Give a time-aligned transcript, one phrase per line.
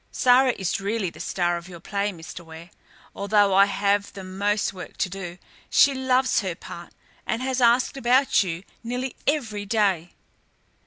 [0.11, 2.43] Sara is really the star of your play, Mr.
[2.43, 2.71] Ware,
[3.15, 5.37] although I have the most work to do.
[5.69, 6.91] She loves her part
[7.27, 10.13] and has asked about you nearly every day."